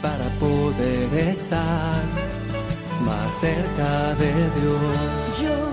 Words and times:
para 0.00 0.30
poder 0.40 1.12
estar 1.28 2.02
más 3.02 3.34
cerca 3.38 4.14
de 4.14 4.32
Dios. 4.32 5.42
Yo, 5.42 5.70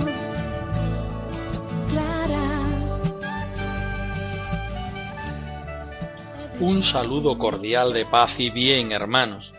Clara. 1.89 2.61
Un 6.59 6.83
saludo 6.83 7.37
cordial 7.37 7.93
de 7.93 8.05
paz 8.05 8.41
y 8.41 8.49
bien, 8.49 8.91
hermanos. 8.91 9.53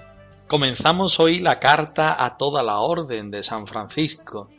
Comenzamos 0.49 1.19
hoy 1.19 1.39
la 1.39 1.59
carta 1.59 2.23
a 2.23 2.37
toda 2.37 2.63
la 2.63 2.81
Orden 2.81 3.31
de 3.31 3.43
San 3.43 3.67
Francisco, 3.67 4.51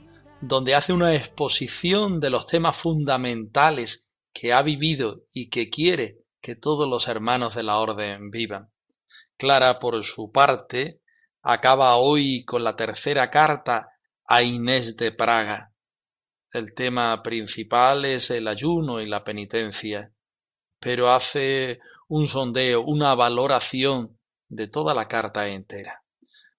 donde 0.41 0.73
hace 0.73 0.91
una 0.91 1.13
exposición 1.13 2.19
de 2.19 2.31
los 2.31 2.47
temas 2.47 2.77
fundamentales 2.77 4.11
que 4.33 4.53
ha 4.53 4.63
vivido 4.63 5.23
y 5.35 5.51
que 5.51 5.69
quiere 5.69 6.20
que 6.41 6.55
todos 6.55 6.89
los 6.89 7.07
hermanos 7.07 7.55
de 7.55 7.63
la 7.63 7.77
Orden 7.77 8.31
vivan. 8.31 8.71
Clara, 9.37 9.79
por 9.79 10.03
su 10.03 10.31
parte, 10.31 11.01
acaba 11.41 11.95
hoy 11.95 12.43
con 12.45 12.63
la 12.63 12.75
tercera 12.75 13.29
carta 13.29 13.89
a 14.25 14.43
Inés 14.43 14.97
de 14.97 15.11
Praga. 15.11 15.73
El 16.51 16.73
tema 16.73 17.21
principal 17.23 18.05
es 18.05 18.31
el 18.31 18.47
ayuno 18.47 18.99
y 18.99 19.05
la 19.05 19.23
penitencia, 19.23 20.13
pero 20.79 21.11
hace 21.11 21.79
un 22.07 22.27
sondeo, 22.27 22.81
una 22.81 23.15
valoración 23.15 24.19
de 24.49 24.67
toda 24.67 24.93
la 24.93 25.07
carta 25.07 25.47
entera. 25.47 26.03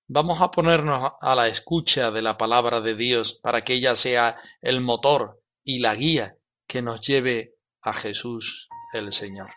Vamos 0.07 0.41
a 0.41 0.51
ponernos 0.51 1.13
a 1.21 1.35
la 1.35 1.49
escucha 1.49 2.11
de 2.11 2.23
la 2.23 2.37
palabra 2.37 2.81
de 2.81 2.95
Dios 2.95 3.35
para 3.43 3.63
que 3.63 3.75
ella 3.75 3.97
sea 3.97 4.37
el 4.61 4.81
motor 4.81 5.43
y 5.63 5.79
la 5.79 5.95
guía 5.95 6.37
que 6.67 6.83
nos 6.83 7.01
lleve 7.01 7.57
a 7.83 7.93
Jesús 7.93 8.69
el 8.93 9.13
Señor. 9.13 9.51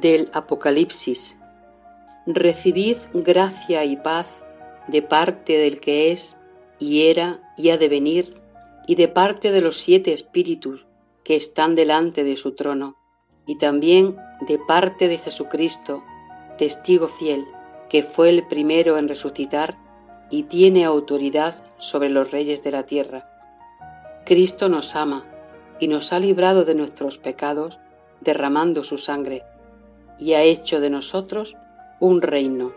Del 0.00 0.30
Apocalipsis. 0.32 1.36
Recibid 2.24 2.96
gracia 3.12 3.84
y 3.84 3.98
paz 3.98 4.36
de 4.88 5.02
parte 5.02 5.58
del 5.58 5.78
que 5.78 6.10
es 6.10 6.38
y 6.78 7.08
era 7.08 7.52
y 7.58 7.68
ha 7.68 7.76
de 7.76 7.90
venir, 7.90 8.40
y 8.86 8.94
de 8.94 9.08
parte 9.08 9.52
de 9.52 9.60
los 9.60 9.76
siete 9.76 10.14
espíritus 10.14 10.86
que 11.22 11.36
están 11.36 11.74
delante 11.74 12.24
de 12.24 12.36
su 12.36 12.52
trono, 12.52 12.96
y 13.46 13.58
también 13.58 14.16
de 14.48 14.58
parte 14.58 15.08
de 15.08 15.18
Jesucristo, 15.18 16.02
testigo 16.56 17.08
fiel, 17.08 17.44
que 17.90 18.02
fue 18.02 18.30
el 18.30 18.46
primero 18.46 18.96
en 18.96 19.06
resucitar 19.06 19.76
y 20.30 20.44
tiene 20.44 20.86
autoridad 20.86 21.62
sobre 21.76 22.08
los 22.08 22.30
reyes 22.30 22.62
de 22.62 22.70
la 22.70 22.84
tierra. 22.84 23.28
Cristo 24.24 24.70
nos 24.70 24.96
ama 24.96 25.26
y 25.78 25.88
nos 25.88 26.14
ha 26.14 26.18
librado 26.20 26.64
de 26.64 26.74
nuestros 26.74 27.18
pecados, 27.18 27.78
derramando 28.22 28.82
su 28.82 28.96
sangre, 28.96 29.42
y 30.20 30.34
ha 30.34 30.42
hecho 30.42 30.80
de 30.80 30.90
nosotros 30.90 31.56
un 31.98 32.22
reino, 32.22 32.72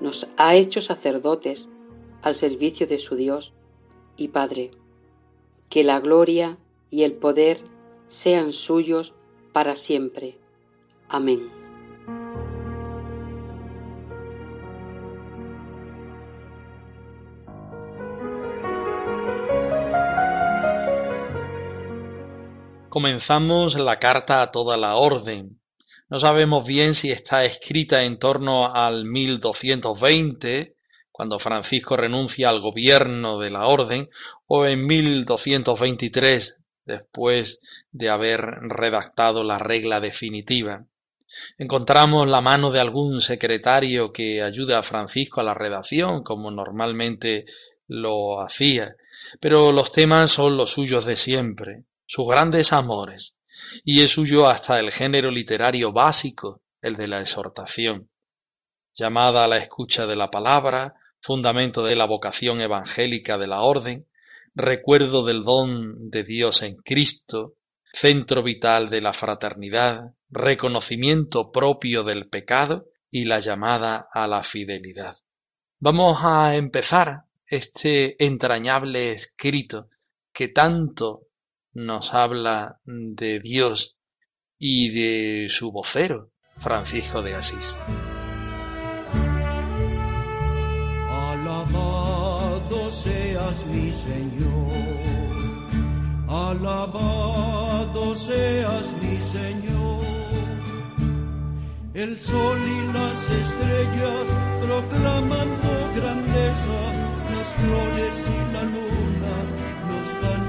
nos 0.00 0.28
ha 0.36 0.54
hecho 0.54 0.80
sacerdotes 0.80 1.68
al 2.22 2.34
servicio 2.34 2.86
de 2.86 2.98
su 2.98 3.16
Dios 3.16 3.54
y 4.16 4.28
Padre. 4.28 4.70
Que 5.68 5.82
la 5.82 5.98
gloria 6.00 6.58
y 6.90 7.02
el 7.02 7.14
poder 7.14 7.58
sean 8.06 8.52
suyos 8.52 9.14
para 9.52 9.76
siempre. 9.76 10.38
Amén. 11.08 11.50
Comenzamos 22.88 23.74
la 23.74 23.98
carta 23.98 24.40
a 24.40 24.52
toda 24.52 24.76
la 24.76 24.94
orden. 24.94 25.63
No 26.14 26.20
sabemos 26.20 26.64
bien 26.64 26.94
si 26.94 27.10
está 27.10 27.44
escrita 27.44 28.04
en 28.04 28.20
torno 28.20 28.72
al 28.72 29.04
1220, 29.04 30.76
cuando 31.10 31.40
Francisco 31.40 31.96
renuncia 31.96 32.50
al 32.50 32.60
gobierno 32.60 33.40
de 33.40 33.50
la 33.50 33.66
orden, 33.66 34.08
o 34.46 34.64
en 34.64 34.86
1223, 34.86 36.60
después 36.84 37.84
de 37.90 38.10
haber 38.10 38.42
redactado 38.42 39.42
la 39.42 39.58
regla 39.58 39.98
definitiva. 39.98 40.86
Encontramos 41.58 42.28
la 42.28 42.40
mano 42.40 42.70
de 42.70 42.78
algún 42.78 43.20
secretario 43.20 44.12
que 44.12 44.40
ayuda 44.40 44.78
a 44.78 44.84
Francisco 44.84 45.40
a 45.40 45.44
la 45.44 45.54
redacción, 45.54 46.22
como 46.22 46.52
normalmente 46.52 47.44
lo 47.88 48.40
hacía, 48.40 48.94
pero 49.40 49.72
los 49.72 49.90
temas 49.90 50.30
son 50.30 50.56
los 50.56 50.70
suyos 50.70 51.06
de 51.06 51.16
siempre, 51.16 51.86
sus 52.06 52.28
grandes 52.28 52.72
amores, 52.72 53.36
y 53.84 54.02
es 54.02 54.10
suyo 54.10 54.48
hasta 54.48 54.80
el 54.80 54.90
género 54.90 55.30
literario 55.30 55.92
básico, 55.92 56.62
el 56.80 56.96
de 56.96 57.08
la 57.08 57.20
exhortación. 57.20 58.10
Llamada 58.94 59.44
a 59.44 59.48
la 59.48 59.56
escucha 59.56 60.06
de 60.06 60.16
la 60.16 60.30
palabra, 60.30 60.94
fundamento 61.20 61.84
de 61.84 61.96
la 61.96 62.04
vocación 62.04 62.60
evangélica 62.60 63.38
de 63.38 63.46
la 63.46 63.62
orden, 63.62 64.06
recuerdo 64.54 65.24
del 65.24 65.42
don 65.42 66.10
de 66.10 66.22
Dios 66.22 66.62
en 66.62 66.76
Cristo, 66.76 67.56
centro 67.92 68.42
vital 68.42 68.90
de 68.90 69.00
la 69.00 69.12
fraternidad, 69.12 70.14
reconocimiento 70.28 71.50
propio 71.50 72.02
del 72.02 72.28
pecado 72.28 72.88
y 73.10 73.24
la 73.24 73.38
llamada 73.38 74.06
a 74.12 74.26
la 74.26 74.42
fidelidad. 74.42 75.16
Vamos 75.78 76.18
a 76.22 76.56
empezar 76.56 77.24
este 77.46 78.22
entrañable 78.24 79.12
escrito 79.12 79.88
que 80.32 80.48
tanto 80.48 81.28
nos 81.74 82.14
habla 82.14 82.80
de 82.84 83.40
Dios 83.40 83.96
y 84.58 84.90
de 84.90 85.48
su 85.48 85.72
vocero, 85.72 86.30
Francisco 86.56 87.22
de 87.22 87.34
Asís. 87.34 87.76
Alabado 91.10 92.90
seas 92.90 93.66
mi 93.66 93.92
Señor, 93.92 94.72
alabado 96.28 98.14
seas 98.14 98.94
mi 99.02 99.20
Señor. 99.20 100.04
El 101.92 102.18
sol 102.18 102.58
y 102.58 102.92
las 102.92 103.30
estrellas 103.30 104.36
proclaman 104.62 105.48
tu 105.60 106.00
grandeza, 106.00 106.80
las 107.30 107.48
flores 107.54 108.28
y 108.28 108.52
la 108.52 108.62
luna 108.64 109.34
nos 109.88 110.08
cantan 110.08 110.43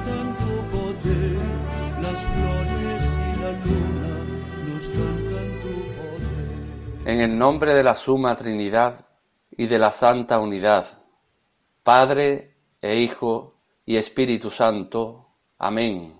En 7.06 7.21
el 7.21 7.38
nombre 7.38 7.73
de 7.73 7.83
la 7.83 7.95
Suma 7.95 8.35
Trinidad 8.35 9.06
y 9.51 9.67
de 9.67 9.79
la 9.79 9.91
Santa 9.91 10.39
Unidad, 10.39 11.03
Padre 11.83 12.56
e 12.81 12.97
Hijo 12.97 13.56
y 13.85 13.97
Espíritu 13.97 14.50
Santo. 14.50 15.27
Amén. 15.57 16.19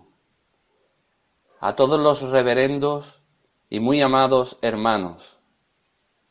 A 1.60 1.76
todos 1.76 2.00
los 2.00 2.22
reverendos 2.22 3.22
y 3.70 3.80
muy 3.80 4.02
amados 4.02 4.58
hermanos, 4.62 5.40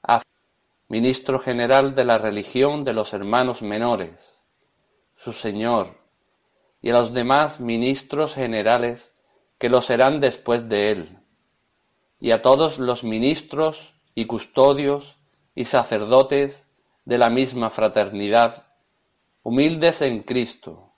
a 0.03 0.23
Ministro 0.89 1.39
General 1.39 1.95
de 1.95 2.05
la 2.05 2.19
Religión 2.19 2.85
de 2.85 2.93
los 2.93 3.13
Hermanos 3.13 3.63
Menores, 3.63 4.39
su 5.17 5.33
Señor, 5.33 5.99
y 6.81 6.91
a 6.91 6.95
los 6.95 7.13
demás 7.13 7.61
ministros 7.61 8.35
generales 8.35 9.14
que 9.59 9.69
lo 9.69 9.81
serán 9.81 10.21
después 10.21 10.69
de 10.69 10.91
él, 10.91 11.19
y 12.21 12.31
a 12.33 12.43
todos 12.43 12.79
los 12.79 13.05
ministros 13.05 13.95
y 14.15 14.27
custodios 14.27 15.17
y 15.55 15.65
sacerdotes 15.65 16.69
de 17.05 17.19
la 17.19 17.29
misma 17.29 17.71
fraternidad, 17.71 18.67
humildes 19.43 20.03
en 20.03 20.23
Cristo, 20.23 20.93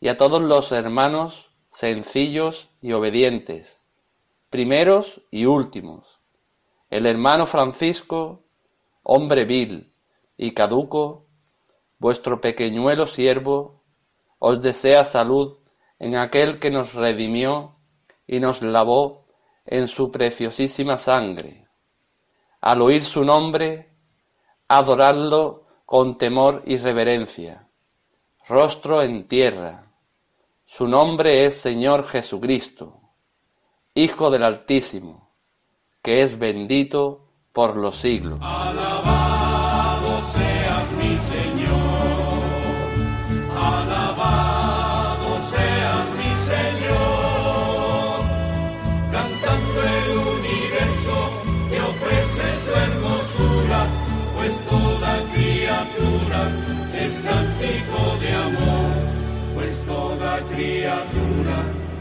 y 0.00 0.08
a 0.08 0.16
todos 0.16 0.42
los 0.42 0.72
hermanos 0.72 1.50
sencillos 1.70 2.68
y 2.80 2.92
obedientes, 2.92 3.80
primeros 4.50 5.22
y 5.30 5.46
últimos, 5.46 6.20
el 6.90 7.06
hermano 7.06 7.46
Francisco, 7.46 8.44
hombre 9.02 9.46
vil 9.46 9.94
y 10.36 10.52
caduco, 10.52 11.26
vuestro 11.98 12.40
pequeñuelo 12.40 13.06
siervo, 13.06 13.82
os 14.38 14.60
desea 14.60 15.04
salud 15.04 15.56
en 16.02 16.16
aquel 16.16 16.58
que 16.58 16.68
nos 16.68 16.94
redimió 16.94 17.76
y 18.26 18.40
nos 18.40 18.60
lavó 18.60 19.24
en 19.64 19.86
su 19.86 20.10
preciosísima 20.10 20.98
sangre. 20.98 21.68
Al 22.60 22.82
oír 22.82 23.04
su 23.04 23.24
nombre, 23.24 23.94
adoradlo 24.66 25.64
con 25.86 26.18
temor 26.18 26.64
y 26.66 26.78
reverencia, 26.78 27.68
rostro 28.48 29.00
en 29.00 29.28
tierra. 29.28 29.92
Su 30.64 30.88
nombre 30.88 31.46
es 31.46 31.60
Señor 31.60 32.08
Jesucristo, 32.08 33.00
Hijo 33.94 34.28
del 34.28 34.42
Altísimo, 34.42 35.30
que 36.02 36.22
es 36.22 36.36
bendito 36.36 37.28
por 37.52 37.76
los 37.76 37.96
siglos. 37.98 38.40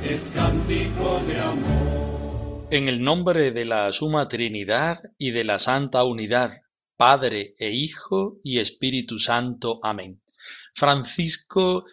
Es 0.04 0.30
cántico 0.32 1.22
de 1.28 1.40
amor. 1.40 2.68
En 2.72 2.88
el 2.88 3.02
nombre 3.02 3.52
de 3.52 3.66
la 3.66 3.92
Suma 3.92 4.28
Trinidad 4.28 4.98
y 5.18 5.32
de 5.32 5.44
la 5.44 5.60
Santa 5.60 6.04
Unidad, 6.04 6.52
Padre 6.98 7.54
e 7.60 7.72
Hijo 7.72 8.40
y 8.44 8.60
Espíritu 8.60 9.20
Santo. 9.20 9.80
Amén. 9.84 10.22
Francisco 10.74 11.86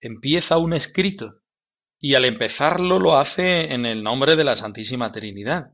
empieza 0.00 0.58
un 0.58 0.72
escrito 0.72 1.42
y 1.98 2.14
al 2.14 2.24
empezarlo 2.24 2.98
lo 2.98 3.16
hace 3.18 3.72
en 3.72 3.86
el 3.86 4.02
nombre 4.02 4.36
de 4.36 4.44
la 4.44 4.56
Santísima 4.56 5.12
Trinidad. 5.12 5.72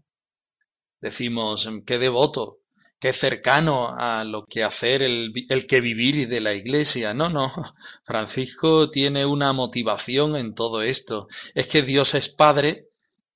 Decimos, 1.00 1.68
qué 1.84 1.98
devoto, 1.98 2.60
qué 2.98 3.12
cercano 3.12 3.94
a 3.96 4.24
lo 4.24 4.44
que 4.46 4.64
hacer 4.64 5.02
el, 5.02 5.32
el, 5.48 5.66
que 5.66 5.80
vivir 5.80 6.28
de 6.28 6.40
la 6.40 6.54
iglesia. 6.54 7.14
No, 7.14 7.28
no. 7.28 7.52
Francisco 8.04 8.90
tiene 8.90 9.26
una 9.26 9.52
motivación 9.52 10.36
en 10.36 10.54
todo 10.54 10.82
esto. 10.82 11.28
Es 11.54 11.66
que 11.66 11.82
Dios 11.82 12.14
es 12.14 12.28
Padre, 12.28 12.88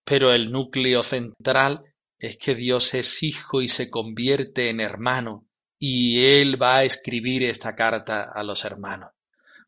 pero 0.05 0.33
el 0.33 0.51
núcleo 0.51 1.03
central 1.03 1.85
es 2.19 2.37
que 2.37 2.55
Dios 2.55 2.95
es 2.95 3.23
Hijo 3.23 3.63
y 3.63 3.69
se 3.69 3.91
convierte 3.91 4.69
en 4.69 4.81
hermano, 4.81 5.47
y 5.79 6.25
Él 6.25 6.61
va 6.61 6.77
a 6.77 6.85
escribir 6.85 7.43
esta 7.43 7.75
carta 7.75 8.29
a 8.33 8.43
los 8.43 8.65
hermanos. 8.65 9.11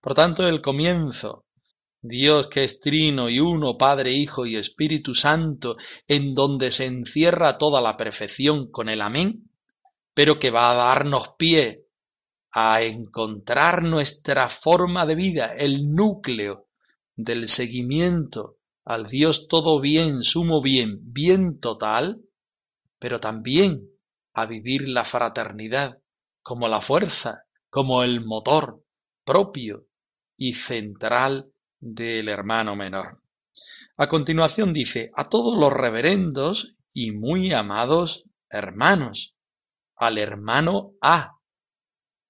Por 0.01 0.15
tanto, 0.15 0.47
el 0.47 0.61
comienzo, 0.61 1.47
Dios 2.03 2.49
que 2.49 2.65
es 2.65 2.81
trino 2.81 3.31
y 3.31 3.41
uno, 3.41 3.79
Padre, 3.79 4.13
Hijo 4.13 4.45
y 4.45 4.57
Espíritu 4.57 5.15
Santo, 5.15 5.77
en 6.07 6.35
donde 6.35 6.71
se 6.71 6.87
encierra 6.87 7.57
toda 7.57 7.81
la 7.81 7.97
perfección 7.97 8.71
con 8.71 8.89
el 8.89 9.01
amén, 9.01 9.49
pero 10.15 10.39
que 10.39 10.51
va 10.51 10.71
a 10.71 10.75
darnos 10.75 11.35
pie 11.39 11.87
a 12.53 12.83
encontrar 12.83 13.83
nuestra 13.83 14.49
forma 14.49 15.07
de 15.07 15.15
vida, 15.15 15.55
el 15.55 15.91
núcleo 15.91 16.69
del 17.17 17.49
seguimiento 17.49 18.59
al 18.85 19.07
Dios 19.07 19.49
todo 19.49 19.81
bien, 19.81 20.23
sumo 20.23 20.61
bien, 20.61 20.99
bien 21.01 21.61
total, 21.61 22.23
pero 22.99 23.21
también 23.21 23.89
a 24.35 24.47
vivir 24.47 24.89
la 24.89 25.05
fraternidad 25.05 26.03
como 26.43 26.69
la 26.69 26.81
fuerza, 26.81 27.45
como 27.71 28.03
el 28.03 28.25
motor 28.25 28.85
propio 29.25 29.87
y 30.37 30.55
central 30.55 31.53
del 31.79 32.29
hermano 32.29 32.75
menor. 32.75 33.23
A 33.97 34.09
continuación 34.09 34.73
dice, 34.73 35.13
a 35.15 35.29
todos 35.29 35.57
los 35.59 35.73
reverendos 35.73 36.75
y 36.93 37.13
muy 37.13 37.53
amados 37.53 38.25
hermanos, 38.51 39.37
al 40.03 40.19
hermano 40.19 40.95
A. 41.01 41.39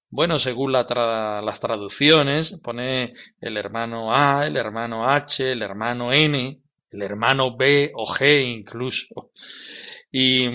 Bueno, 0.09 0.37
según 0.37 0.71
las 0.71 1.59
traducciones, 1.59 2.59
pone 2.61 3.13
el 3.41 3.57
hermano 3.57 4.13
A, 4.13 4.45
el 4.45 4.57
hermano 4.57 5.09
H, 5.09 5.51
el 5.51 5.63
hermano 5.63 6.13
N, 6.13 6.61
el 6.91 7.01
hermano 7.01 7.57
B 7.57 7.91
o 7.95 8.05
G 8.05 8.43
incluso. 8.45 9.31
Y, 10.11 10.47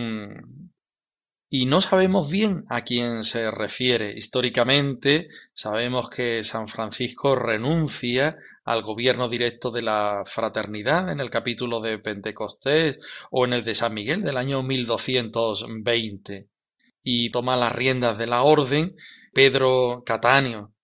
y 1.51 1.67
no 1.67 1.81
sabemos 1.81 2.31
bien 2.31 2.65
a 2.69 2.83
quién 2.83 3.25
se 3.25 3.51
refiere. 3.51 4.13
Históricamente 4.17 5.27
sabemos 5.53 6.09
que 6.11 6.45
San 6.45 6.69
Francisco 6.69 7.35
renuncia 7.35 8.37
al 8.65 8.85
gobierno 8.85 9.29
directo 9.29 9.73
de 9.73 9.83
la 9.83 10.23
fraternidad 10.25 11.11
en 11.11 11.19
el 11.19 11.31
capítulo 11.31 11.81
de 11.81 11.99
Pentecostés 11.99 13.01
o 13.33 13.45
en 13.45 13.55
el 13.55 13.65
de 13.65 13.75
San 13.75 13.93
Miguel 13.93 14.23
del 14.23 14.37
año 14.37 14.63
1220 14.63 16.49
y 17.11 17.31
toma 17.31 17.57
las 17.57 17.75
riendas 17.75 18.19
de 18.19 18.27
la 18.27 18.43
orden 18.43 18.95
Pedro 19.33 20.03
Cataneo, 20.05 20.75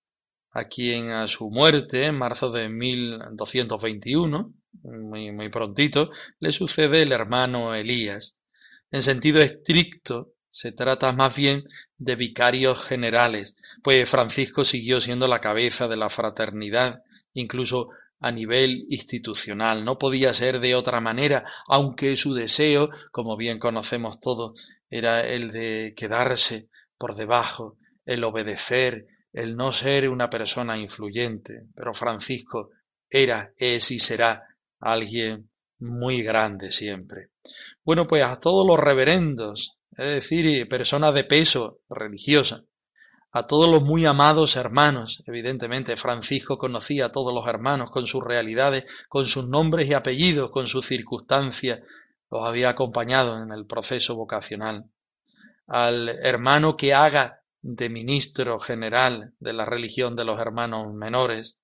a 0.52 0.68
quien 0.68 1.10
a 1.10 1.26
su 1.26 1.50
muerte 1.50 2.06
en 2.06 2.16
marzo 2.16 2.50
de 2.50 2.70
1221, 2.70 4.54
muy, 4.84 5.32
muy 5.32 5.50
prontito, 5.50 6.10
le 6.40 6.50
sucede 6.50 7.02
el 7.02 7.12
hermano 7.12 7.74
Elías. 7.74 8.38
En 8.90 9.02
sentido 9.02 9.42
estricto, 9.42 10.32
se 10.48 10.72
trata 10.72 11.12
más 11.12 11.36
bien 11.36 11.64
de 11.98 12.16
vicarios 12.16 12.82
generales, 12.82 13.54
pues 13.82 14.08
Francisco 14.08 14.64
siguió 14.64 15.02
siendo 15.02 15.28
la 15.28 15.42
cabeza 15.42 15.88
de 15.88 15.98
la 15.98 16.08
fraternidad, 16.08 17.02
incluso 17.34 17.90
a 18.18 18.32
nivel 18.32 18.86
institucional. 18.88 19.84
No 19.84 19.98
podía 19.98 20.32
ser 20.32 20.60
de 20.60 20.74
otra 20.74 21.02
manera, 21.02 21.44
aunque 21.68 22.16
su 22.16 22.32
deseo, 22.32 22.88
como 23.12 23.36
bien 23.36 23.58
conocemos 23.58 24.20
todos, 24.20 24.58
era 24.96 25.26
el 25.26 25.50
de 25.50 25.92
quedarse 25.96 26.68
por 26.96 27.16
debajo, 27.16 27.78
el 28.04 28.22
obedecer, 28.22 29.08
el 29.32 29.56
no 29.56 29.72
ser 29.72 30.08
una 30.08 30.30
persona 30.30 30.78
influyente. 30.78 31.64
Pero 31.74 31.92
Francisco 31.92 32.70
era, 33.10 33.52
es 33.56 33.90
y 33.90 33.98
será 33.98 34.44
alguien 34.78 35.50
muy 35.80 36.22
grande 36.22 36.70
siempre. 36.70 37.30
Bueno, 37.82 38.06
pues 38.06 38.22
a 38.22 38.38
todos 38.38 38.64
los 38.64 38.78
reverendos, 38.78 39.80
es 39.96 40.06
decir, 40.06 40.68
personas 40.68 41.12
de 41.12 41.24
peso 41.24 41.80
religiosa, 41.88 42.62
a 43.32 43.48
todos 43.48 43.68
los 43.68 43.82
muy 43.82 44.06
amados 44.06 44.54
hermanos, 44.54 45.24
evidentemente 45.26 45.96
Francisco 45.96 46.56
conocía 46.56 47.06
a 47.06 47.10
todos 47.10 47.34
los 47.34 47.48
hermanos 47.48 47.90
con 47.90 48.06
sus 48.06 48.22
realidades, 48.22 48.86
con 49.08 49.26
sus 49.26 49.48
nombres 49.48 49.88
y 49.88 49.94
apellidos, 49.94 50.50
con 50.50 50.68
sus 50.68 50.86
circunstancias 50.86 51.80
los 52.34 52.48
había 52.48 52.70
acompañado 52.70 53.40
en 53.40 53.52
el 53.52 53.64
proceso 53.64 54.16
vocacional. 54.16 54.90
Al 55.68 56.08
hermano 56.08 56.76
que 56.76 56.92
haga 56.92 57.44
de 57.62 57.88
ministro 57.88 58.58
general 58.58 59.34
de 59.38 59.52
la 59.52 59.64
religión 59.64 60.16
de 60.16 60.24
los 60.24 60.40
hermanos 60.40 60.92
menores, 60.92 61.60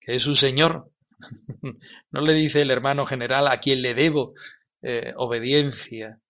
que 0.00 0.14
es 0.14 0.22
su 0.22 0.34
señor. 0.34 0.90
no 2.10 2.20
le 2.22 2.32
dice 2.32 2.62
el 2.62 2.70
hermano 2.70 3.04
general 3.04 3.48
a 3.48 3.58
quien 3.58 3.82
le 3.82 3.92
debo 3.92 4.32
eh, 4.80 5.12
obediencia, 5.16 6.20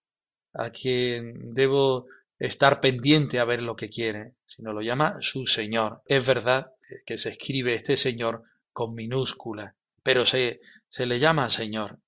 a 0.53 0.71
quien 0.71 1.53
debo 1.53 2.07
estar 2.37 2.81
pendiente 2.81 3.39
a 3.39 3.45
ver 3.45 3.61
lo 3.61 3.77
que 3.77 3.89
quiere, 3.89 4.35
sino 4.45 4.73
lo 4.73 4.81
llama 4.81 5.15
su 5.21 5.47
señor. 5.47 6.01
Es 6.05 6.27
verdad 6.27 6.73
que 7.05 7.17
se 7.17 7.29
escribe 7.29 7.75
este 7.75 7.95
señor 7.95 8.43
con 8.73 8.93
minúscula, 8.93 9.73
pero 10.03 10.25
se, 10.25 10.59
se 10.89 11.05
le 11.05 11.17
llama 11.17 11.47
señor 11.47 11.99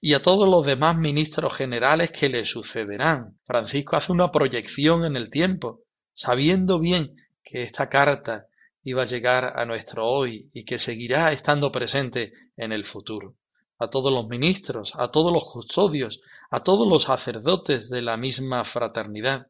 y 0.00 0.14
a 0.14 0.22
todos 0.22 0.48
los 0.48 0.66
demás 0.66 0.96
ministros 0.96 1.54
generales 1.54 2.10
que 2.10 2.28
le 2.28 2.44
sucederán. 2.44 3.38
Francisco 3.44 3.96
hace 3.96 4.12
una 4.12 4.30
proyección 4.30 5.04
en 5.04 5.16
el 5.16 5.30
tiempo, 5.30 5.82
sabiendo 6.12 6.78
bien 6.78 7.16
que 7.42 7.62
esta 7.62 7.88
carta 7.88 8.46
iba 8.82 9.02
a 9.02 9.06
llegar 9.06 9.58
a 9.58 9.64
nuestro 9.64 10.06
hoy 10.06 10.50
y 10.52 10.64
que 10.64 10.78
seguirá 10.78 11.32
estando 11.32 11.70
presente 11.70 12.32
en 12.56 12.72
el 12.72 12.84
futuro. 12.84 13.36
A 13.78 13.88
todos 13.88 14.12
los 14.12 14.28
ministros, 14.28 14.94
a 14.96 15.10
todos 15.10 15.32
los 15.32 15.44
custodios, 15.44 16.20
a 16.50 16.62
todos 16.62 16.86
los 16.86 17.04
sacerdotes 17.04 17.88
de 17.88 18.02
la 18.02 18.16
misma 18.16 18.64
fraternidad, 18.64 19.48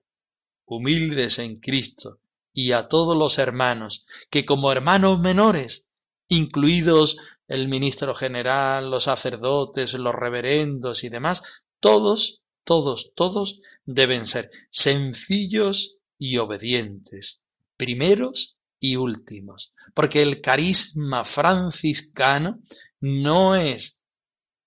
humildes 0.64 1.38
en 1.38 1.58
Cristo, 1.58 2.20
y 2.52 2.72
a 2.72 2.88
todos 2.88 3.16
los 3.16 3.38
hermanos, 3.38 4.06
que 4.30 4.44
como 4.44 4.72
hermanos 4.72 5.20
menores, 5.20 5.88
incluidos 6.28 7.18
el 7.50 7.66
ministro 7.66 8.14
general, 8.14 8.92
los 8.92 9.04
sacerdotes, 9.04 9.95
los 9.95 10.14
reverendos 10.14 11.02
y 11.02 11.09
demás, 11.09 11.42
todos, 11.80 12.42
todos, 12.64 13.12
todos 13.16 13.61
deben 13.85 14.28
ser 14.28 14.50
sencillos 14.71 15.97
y 16.16 16.37
obedientes, 16.37 17.42
primeros 17.76 18.57
y 18.78 18.95
últimos, 18.95 19.75
porque 19.95 20.23
el 20.23 20.40
carisma 20.40 21.25
franciscano 21.25 22.61
no 23.00 23.57
es 23.57 24.04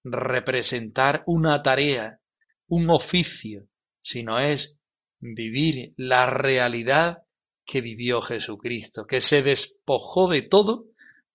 representar 0.03 1.23
una 1.25 1.61
tarea, 1.61 2.19
un 2.67 2.89
oficio, 2.89 3.69
sino 4.01 4.39
es 4.39 4.81
vivir 5.21 5.93
la 5.95 6.29
realidad 6.29 7.23
que 7.65 7.79
vivió 7.79 8.21
Jesucristo, 8.21 9.07
que 9.07 9.21
se 9.21 9.41
despojó 9.41 10.27
de 10.27 10.41
todo 10.41 10.87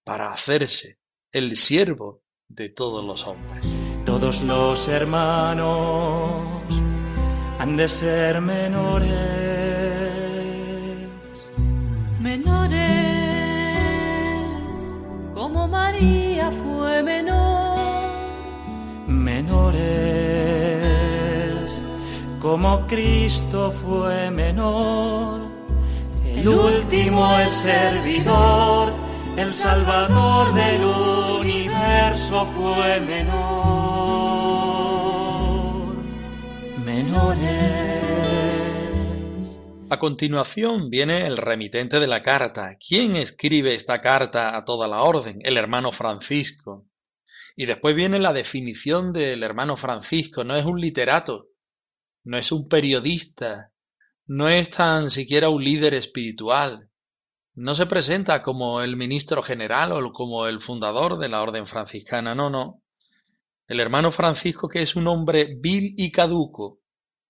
para 0.04 0.30
hacerse 0.30 0.97
el 1.38 1.56
siervo 1.56 2.20
de 2.48 2.68
todos 2.68 3.04
los 3.04 3.26
hombres. 3.26 3.76
Todos 4.04 4.42
los 4.42 4.88
hermanos 4.88 6.42
han 7.60 7.76
de 7.76 7.86
ser 7.86 8.40
menores. 8.40 9.08
Menores, 12.20 12.80
como 15.32 15.68
María 15.68 16.50
fue 16.50 17.02
menor. 17.04 17.78
Menores, 19.06 19.78
como 22.40 22.86
Cristo 22.88 23.70
fue 23.70 24.30
menor. 24.32 25.42
El 26.24 26.48
último, 26.48 27.38
el 27.38 27.52
servidor, 27.52 28.87
el 29.38 29.54
salvador 29.54 30.52
del 30.52 30.84
universo 30.84 32.44
fue 32.44 32.98
menor. 32.98 33.38
Menores. 36.84 37.98
A 39.90 39.98
continuación 40.00 40.90
viene 40.90 41.24
el 41.26 41.36
remitente 41.36 42.00
de 42.00 42.08
la 42.08 42.20
carta. 42.20 42.76
¿Quién 42.84 43.14
escribe 43.14 43.74
esta 43.74 44.00
carta 44.00 44.56
a 44.56 44.64
toda 44.64 44.88
la 44.88 45.02
orden? 45.02 45.38
El 45.42 45.56
hermano 45.56 45.92
Francisco. 45.92 46.88
Y 47.54 47.66
después 47.66 47.94
viene 47.94 48.18
la 48.18 48.32
definición 48.32 49.12
del 49.12 49.44
hermano 49.44 49.76
Francisco. 49.76 50.42
No 50.42 50.56
es 50.56 50.64
un 50.64 50.80
literato, 50.80 51.50
no 52.24 52.38
es 52.38 52.50
un 52.50 52.68
periodista, 52.68 53.72
no 54.26 54.48
es 54.48 54.68
tan 54.70 55.10
siquiera 55.10 55.48
un 55.48 55.62
líder 55.62 55.94
espiritual. 55.94 56.87
No 57.60 57.74
se 57.74 57.86
presenta 57.86 58.40
como 58.40 58.82
el 58.82 58.96
ministro 58.96 59.42
general 59.42 59.90
o 59.90 60.12
como 60.12 60.46
el 60.46 60.60
fundador 60.60 61.18
de 61.18 61.26
la 61.26 61.42
orden 61.42 61.66
franciscana, 61.66 62.32
no, 62.32 62.50
no. 62.50 62.84
El 63.66 63.80
hermano 63.80 64.12
Francisco 64.12 64.68
que 64.68 64.80
es 64.80 64.94
un 64.94 65.08
hombre 65.08 65.56
vil 65.58 65.92
y 65.96 66.12
caduco, 66.12 66.78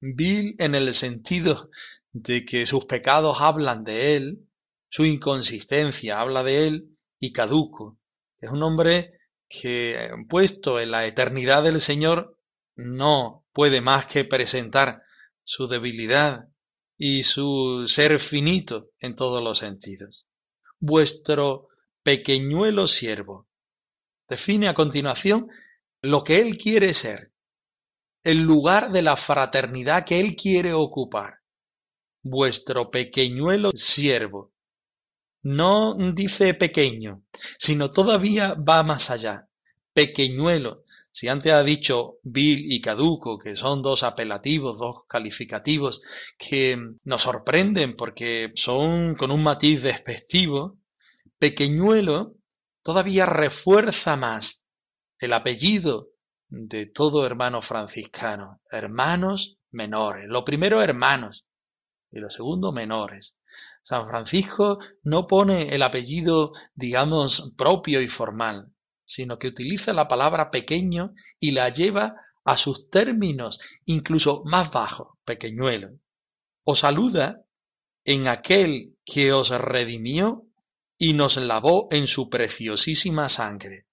vil 0.02 0.54
en 0.58 0.74
el 0.74 0.92
sentido 0.92 1.70
de 2.12 2.44
que 2.44 2.66
sus 2.66 2.84
pecados 2.84 3.40
hablan 3.40 3.84
de 3.84 4.16
él, 4.16 4.46
su 4.90 5.06
inconsistencia 5.06 6.20
habla 6.20 6.42
de 6.42 6.68
él, 6.68 6.98
y 7.18 7.32
caduco. 7.32 7.98
Es 8.38 8.50
un 8.50 8.62
hombre 8.62 9.14
que, 9.48 10.10
puesto 10.28 10.78
en 10.78 10.90
la 10.90 11.06
eternidad 11.06 11.62
del 11.62 11.80
Señor, 11.80 12.38
no 12.76 13.46
puede 13.54 13.80
más 13.80 14.04
que 14.04 14.26
presentar 14.26 15.00
su 15.42 15.68
debilidad 15.68 16.48
y 16.98 17.22
su 17.22 17.86
ser 17.86 18.18
finito 18.18 18.90
en 18.98 19.14
todos 19.14 19.42
los 19.42 19.58
sentidos. 19.58 20.26
Vuestro 20.80 21.68
pequeñuelo 22.02 22.86
siervo 22.86 23.46
define 24.28 24.68
a 24.68 24.74
continuación 24.74 25.48
lo 26.02 26.22
que 26.24 26.40
él 26.40 26.58
quiere 26.58 26.92
ser, 26.94 27.32
el 28.22 28.42
lugar 28.42 28.90
de 28.92 29.02
la 29.02 29.16
fraternidad 29.16 30.04
que 30.04 30.20
él 30.20 30.34
quiere 30.34 30.72
ocupar. 30.72 31.40
Vuestro 32.22 32.90
pequeñuelo 32.90 33.70
siervo. 33.72 34.52
No 35.42 35.96
dice 36.14 36.52
pequeño, 36.54 37.22
sino 37.58 37.90
todavía 37.90 38.54
va 38.54 38.82
más 38.82 39.10
allá. 39.10 39.48
Pequeñuelo. 39.92 40.84
Si 41.18 41.26
antes 41.26 41.52
ha 41.52 41.64
dicho 41.64 42.20
vil 42.22 42.70
y 42.70 42.80
caduco, 42.80 43.40
que 43.40 43.56
son 43.56 43.82
dos 43.82 44.04
apelativos, 44.04 44.78
dos 44.78 44.98
calificativos 45.08 46.00
que 46.38 46.78
nos 47.02 47.22
sorprenden 47.22 47.96
porque 47.96 48.52
son 48.54 49.16
con 49.16 49.32
un 49.32 49.42
matiz 49.42 49.82
despectivo, 49.82 50.78
pequeñuelo 51.36 52.36
todavía 52.84 53.26
refuerza 53.26 54.16
más 54.16 54.68
el 55.18 55.32
apellido 55.32 56.10
de 56.50 56.86
todo 56.86 57.26
hermano 57.26 57.62
franciscano, 57.62 58.60
hermanos 58.70 59.58
menores. 59.72 60.28
Lo 60.28 60.44
primero 60.44 60.80
hermanos 60.82 61.46
y 62.12 62.20
lo 62.20 62.30
segundo 62.30 62.70
menores. 62.70 63.38
San 63.82 64.06
Francisco 64.06 64.78
no 65.02 65.26
pone 65.26 65.74
el 65.74 65.82
apellido, 65.82 66.52
digamos, 66.76 67.54
propio 67.56 68.00
y 68.00 68.06
formal, 68.06 68.72
sino 69.08 69.38
que 69.38 69.48
utiliza 69.48 69.94
la 69.94 70.06
palabra 70.06 70.50
pequeño 70.50 71.14
y 71.40 71.52
la 71.52 71.70
lleva 71.70 72.14
a 72.44 72.56
sus 72.58 72.90
términos 72.90 73.58
incluso 73.86 74.42
más 74.44 74.70
bajos, 74.70 75.16
pequeñuelo. 75.24 75.98
Os 76.62 76.80
saluda 76.80 77.42
en 78.04 78.28
aquel 78.28 78.98
que 79.04 79.32
os 79.32 79.48
redimió 79.50 80.46
y 80.98 81.14
nos 81.14 81.38
lavó 81.38 81.88
en 81.90 82.06
su 82.06 82.28
preciosísima 82.28 83.30
sangre. 83.30 83.86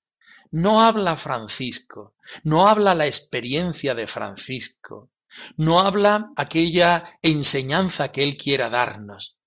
No 0.52 0.82
habla 0.82 1.16
Francisco, 1.16 2.16
no 2.44 2.68
habla 2.68 2.94
la 2.94 3.08
experiencia 3.08 3.96
de 3.96 4.08
Francisco, 4.08 5.12
no 5.56 5.80
habla 5.80 6.32
aquella 6.36 7.18
enseñanza 7.22 8.12
que 8.12 8.24
él 8.24 8.36
quiera 8.36 8.70
darnos. 8.70 9.38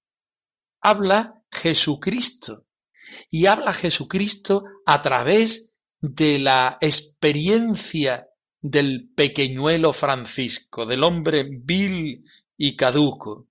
Habla 0.81 1.43
Jesucristo 1.51 2.68
y 3.31 3.47
habla 3.47 3.73
Jesucristo 3.73 4.65
a 4.87 5.03
través 5.03 5.77
de 6.01 6.39
la 6.39 6.79
experiencia 6.81 8.29
del 8.61 9.11
pequeñuelo 9.15 9.93
Francisco, 9.93 10.87
del 10.87 11.05
hombre 11.05 11.49
vil 11.51 12.25
y 12.57 12.77
caduco, 12.77 13.49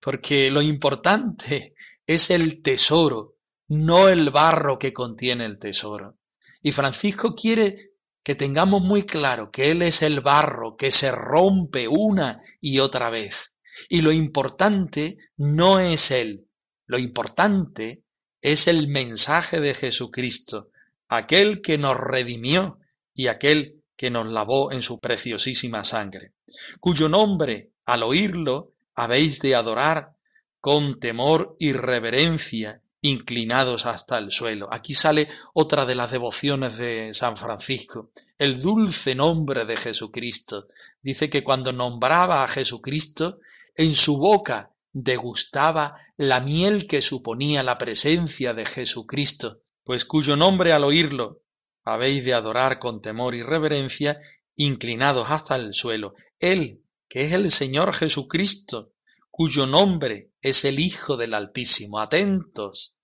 porque 0.00 0.50
lo 0.50 0.62
importante 0.62 1.74
es 2.06 2.30
el 2.30 2.62
tesoro, 2.62 3.36
no 3.68 4.08
el 4.08 4.30
barro 4.30 4.78
que 4.78 4.92
contiene 4.92 5.44
el 5.44 5.58
tesoro. 5.58 6.18
Y 6.62 6.72
Francisco 6.72 7.34
quiere 7.34 7.92
que 8.22 8.34
tengamos 8.34 8.82
muy 8.82 9.02
claro 9.02 9.50
que 9.50 9.70
Él 9.70 9.82
es 9.82 10.02
el 10.02 10.20
barro 10.20 10.76
que 10.76 10.90
se 10.90 11.10
rompe 11.10 11.88
una 11.88 12.42
y 12.60 12.78
otra 12.78 13.10
vez. 13.10 13.54
Y 13.88 14.02
lo 14.02 14.12
importante 14.12 15.18
no 15.36 15.80
es 15.80 16.10
Él, 16.10 16.46
lo 16.86 16.98
importante 16.98 18.04
es 18.42 18.66
el 18.66 18.88
mensaje 18.88 19.60
de 19.60 19.72
Jesucristo, 19.72 20.70
aquel 21.08 21.62
que 21.62 21.78
nos 21.78 21.96
redimió 21.96 22.78
y 23.14 23.28
aquel 23.28 23.82
que 23.96 24.10
nos 24.10 24.30
lavó 24.30 24.72
en 24.72 24.82
su 24.82 24.98
preciosísima 24.98 25.84
sangre, 25.84 26.32
cuyo 26.80 27.08
nombre, 27.08 27.70
al 27.86 28.02
oírlo, 28.02 28.72
habéis 28.94 29.40
de 29.40 29.54
adorar 29.54 30.12
con 30.60 30.98
temor 30.98 31.56
y 31.58 31.72
reverencia, 31.72 32.82
inclinados 33.00 33.86
hasta 33.86 34.18
el 34.18 34.30
suelo. 34.30 34.68
Aquí 34.72 34.94
sale 34.94 35.28
otra 35.54 35.86
de 35.86 35.94
las 35.94 36.10
devociones 36.10 36.78
de 36.78 37.14
San 37.14 37.36
Francisco, 37.36 38.10
el 38.38 38.60
dulce 38.60 39.14
nombre 39.14 39.64
de 39.64 39.76
Jesucristo. 39.76 40.66
Dice 41.00 41.30
que 41.30 41.44
cuando 41.44 41.72
nombraba 41.72 42.42
a 42.42 42.48
Jesucristo, 42.48 43.38
en 43.76 43.94
su 43.94 44.18
boca 44.18 44.71
degustaba 44.92 45.96
la 46.16 46.40
miel 46.40 46.86
que 46.86 47.02
suponía 47.02 47.62
la 47.62 47.78
presencia 47.78 48.54
de 48.54 48.66
Jesucristo, 48.66 49.62
pues 49.84 50.04
cuyo 50.04 50.36
nombre 50.36 50.72
al 50.72 50.84
oírlo 50.84 51.42
habéis 51.84 52.24
de 52.24 52.34
adorar 52.34 52.78
con 52.78 53.02
temor 53.02 53.34
y 53.34 53.42
reverencia, 53.42 54.20
inclinados 54.54 55.26
hasta 55.30 55.56
el 55.56 55.74
suelo. 55.74 56.14
Él, 56.38 56.84
que 57.08 57.24
es 57.24 57.32
el 57.32 57.50
Señor 57.50 57.94
Jesucristo, 57.94 58.92
cuyo 59.30 59.66
nombre 59.66 60.30
es 60.40 60.64
el 60.64 60.78
Hijo 60.78 61.16
del 61.16 61.34
Altísimo. 61.34 61.98
Atentos, 61.98 62.98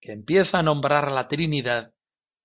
que 0.00 0.12
empieza 0.12 0.60
a 0.60 0.62
nombrar 0.62 1.12
la 1.12 1.28
Trinidad, 1.28 1.94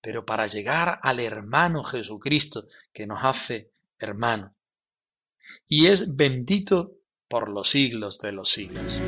pero 0.01 0.25
para 0.25 0.47
llegar 0.47 0.99
al 1.01 1.19
hermano 1.19 1.83
Jesucristo, 1.83 2.67
que 2.91 3.07
nos 3.07 3.19
hace 3.23 3.71
hermano. 3.99 4.55
Y 5.67 5.87
es 5.87 6.15
bendito 6.15 6.96
por 7.27 7.49
los 7.49 7.69
siglos 7.69 8.19
de 8.19 8.31
los 8.31 8.49
siglos. 8.49 9.01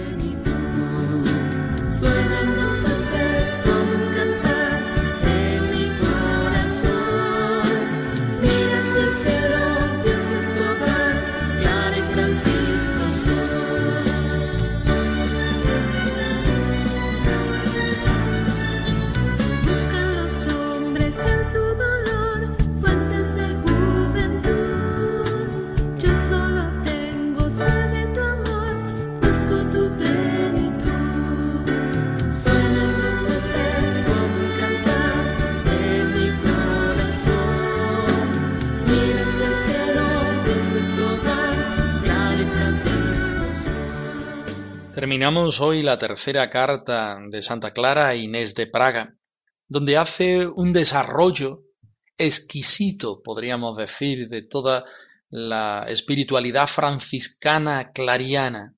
Terminamos 45.09 45.59
hoy 45.59 45.81
la 45.81 45.97
tercera 45.97 46.51
carta 46.51 47.17
de 47.31 47.41
Santa 47.41 47.73
Clara 47.73 48.09
a 48.09 48.15
Inés 48.15 48.53
de 48.53 48.67
Praga, 48.67 49.17
donde 49.67 49.97
hace 49.97 50.47
un 50.47 50.71
desarrollo 50.71 51.63
exquisito, 52.15 53.19
podríamos 53.23 53.75
decir, 53.75 54.27
de 54.27 54.43
toda 54.43 54.85
la 55.31 55.83
espiritualidad 55.87 56.67
franciscana 56.67 57.89
clariana, 57.89 58.75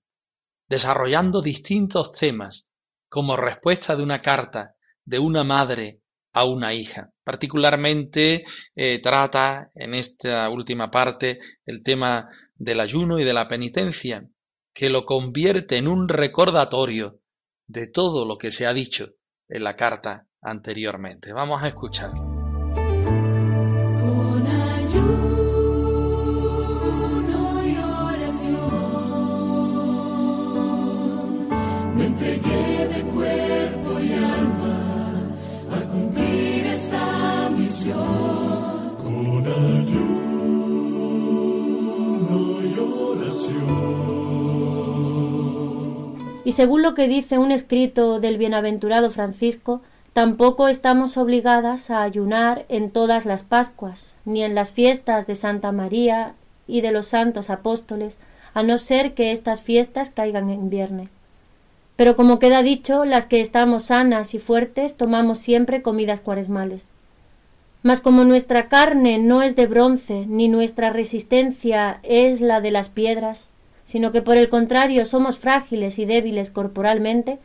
desarrollando 0.69 1.41
distintos 1.41 2.13
temas 2.13 2.71
como 3.09 3.35
respuesta 3.35 3.97
de 3.97 4.03
una 4.03 4.21
carta 4.21 4.77
de 5.03 5.19
una 5.19 5.43
madre 5.43 5.99
a 6.31 6.45
una 6.45 6.73
hija. 6.73 7.11
Particularmente 7.25 8.45
eh, 8.73 8.99
trata 9.03 9.69
en 9.75 9.95
esta 9.95 10.49
última 10.49 10.89
parte 10.89 11.39
el 11.65 11.83
tema 11.83 12.29
del 12.55 12.79
ayuno 12.79 13.19
y 13.19 13.25
de 13.25 13.33
la 13.33 13.49
penitencia, 13.49 14.25
que 14.73 14.89
lo 14.89 15.05
convierte 15.05 15.77
en 15.77 15.87
un 15.87 16.07
recordatorio 16.07 17.21
de 17.67 17.87
todo 17.87 18.25
lo 18.25 18.37
que 18.37 18.51
se 18.51 18.65
ha 18.65 18.73
dicho 18.73 19.15
en 19.47 19.63
la 19.63 19.75
carta 19.75 20.27
anteriormente. 20.41 21.33
Vamos 21.33 21.61
a 21.63 21.67
escucharlo. 21.67 22.41
Y 44.03 44.30
según 46.49 46.81
lo 46.81 46.95
que 46.95 47.07
dice 47.07 47.37
un 47.37 47.51
escrito 47.51 48.19
del 48.19 48.37
bienaventurado 48.37 49.09
Francisco, 49.11 49.81
tampoco 50.13 50.67
estamos 50.67 51.15
obligadas 51.17 51.91
a 51.91 52.01
ayunar 52.01 52.65
en 52.67 52.89
todas 52.89 53.25
las 53.25 53.43
Pascuas, 53.43 54.17
ni 54.25 54.43
en 54.43 54.55
las 54.55 54.71
fiestas 54.71 55.27
de 55.27 55.35
Santa 55.35 55.71
María 55.71 56.33
y 56.67 56.81
de 56.81 56.91
los 56.91 57.07
santos 57.07 57.49
apóstoles, 57.49 58.17
a 58.53 58.63
no 58.63 58.77
ser 58.77 59.13
que 59.13 59.31
estas 59.31 59.61
fiestas 59.61 60.09
caigan 60.09 60.49
en 60.49 60.69
viernes. 60.69 61.09
Pero 61.95 62.15
como 62.15 62.39
queda 62.39 62.63
dicho, 62.63 63.05
las 63.05 63.27
que 63.27 63.39
estamos 63.39 63.83
sanas 63.83 64.33
y 64.33 64.39
fuertes 64.39 64.97
tomamos 64.97 65.37
siempre 65.37 65.83
comidas 65.83 66.21
cuaresmales. 66.21 66.87
Mas 67.83 68.01
como 68.01 68.23
nuestra 68.23 68.67
carne 68.67 69.17
no 69.19 69.41
es 69.41 69.55
de 69.55 69.67
bronce, 69.67 70.25
ni 70.27 70.47
nuestra 70.47 70.89
resistencia 70.89 71.99
es 72.03 72.41
la 72.41 72.61
de 72.61 72.71
las 72.71 72.89
piedras, 72.89 73.50
sino 73.83 74.11
que 74.11 74.21
por 74.21 74.37
el 74.37 74.49
contrario 74.49 75.05
somos 75.05 75.37
frágiles 75.37 75.99
y 75.99 76.05
débiles 76.05 76.51
corporalmente, 76.51 77.39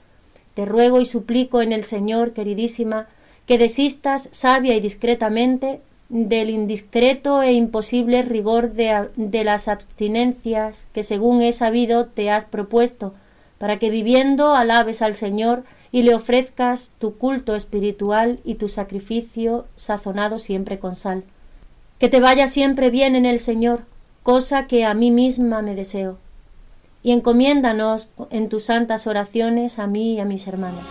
te 0.54 0.64
ruego 0.64 1.00
y 1.00 1.04
suplico 1.04 1.60
en 1.60 1.72
el 1.72 1.84
Señor, 1.84 2.32
queridísima, 2.32 3.08
que 3.46 3.58
desistas 3.58 4.28
sabia 4.32 4.74
y 4.74 4.80
discretamente 4.80 5.80
del 6.08 6.50
indiscreto 6.50 7.42
e 7.42 7.52
imposible 7.52 8.22
rigor 8.22 8.72
de, 8.72 9.44
las 9.44 9.68
abstinencias 9.68 10.88
que 10.92 11.02
según 11.02 11.42
he 11.42 11.52
sabido 11.52 12.06
te 12.06 12.30
has 12.30 12.44
propuesto, 12.44 13.14
para 13.58 13.78
que 13.78 13.90
viviendo 13.90 14.54
alabes 14.54 15.02
al 15.02 15.14
Señor 15.14 15.64
y 15.92 16.02
le 16.02 16.14
ofrezcas 16.14 16.92
tu 16.98 17.16
culto 17.16 17.54
espiritual 17.54 18.40
y 18.44 18.54
tu 18.54 18.68
sacrificio 18.68 19.66
sazonado 19.76 20.38
siempre 20.38 20.78
con 20.78 20.96
sal. 20.96 21.24
Que 21.98 22.08
te 22.08 22.20
vaya 22.20 22.48
siempre 22.48 22.90
bien 22.90 23.14
en 23.14 23.26
el 23.26 23.38
Señor, 23.38 23.82
cosa 24.22 24.66
que 24.66 24.84
a 24.84 24.94
mí 24.94 25.10
misma 25.10 25.62
me 25.62 25.74
deseo 25.74 26.18
y 27.06 27.12
encomiéndanos 27.12 28.08
en 28.30 28.48
tus 28.48 28.64
santas 28.64 29.06
oraciones 29.06 29.78
a 29.78 29.86
mí 29.86 30.14
y 30.14 30.18
a 30.18 30.24
mis 30.24 30.48
hermanas. 30.48 30.84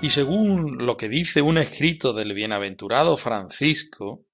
Y 0.00 0.08
según 0.08 0.86
lo 0.86 0.96
que 0.96 1.10
dice 1.10 1.42
un 1.42 1.58
escrito 1.58 2.14
del 2.14 2.32
bienaventurado 2.32 3.18
Francisco, 3.18 4.25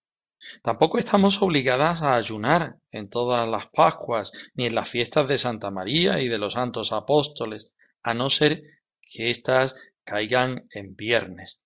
Tampoco 0.62 0.98
estamos 0.98 1.40
obligadas 1.42 2.02
a 2.02 2.14
ayunar 2.14 2.78
en 2.90 3.08
todas 3.08 3.48
las 3.48 3.66
Pascuas 3.66 4.32
ni 4.54 4.66
en 4.66 4.74
las 4.74 4.88
fiestas 4.88 5.28
de 5.28 5.38
Santa 5.38 5.70
María 5.70 6.20
y 6.20 6.28
de 6.28 6.38
los 6.38 6.54
santos 6.54 6.92
apóstoles, 6.92 7.72
a 8.02 8.14
no 8.14 8.28
ser 8.28 8.62
que 9.00 9.30
éstas 9.30 9.76
caigan 10.04 10.66
en 10.70 10.96
viernes. 10.96 11.62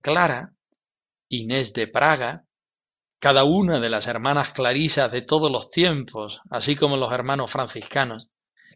Clara, 0.00 0.54
Inés 1.28 1.72
de 1.72 1.86
Praga, 1.86 2.44
cada 3.18 3.44
una 3.44 3.80
de 3.80 3.90
las 3.90 4.06
hermanas 4.06 4.52
clarisas 4.52 5.12
de 5.12 5.22
todos 5.22 5.52
los 5.52 5.70
tiempos, 5.70 6.40
así 6.50 6.74
como 6.74 6.96
los 6.96 7.12
hermanos 7.12 7.50
franciscanos, 7.50 8.28